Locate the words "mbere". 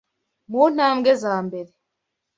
1.45-1.71